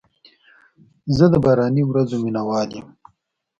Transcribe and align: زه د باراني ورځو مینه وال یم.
زه 1.15 1.25
د 1.33 1.35
باراني 1.43 1.83
ورځو 1.87 2.15
مینه 2.23 2.41
وال 2.47 2.69
یم. 2.77 2.87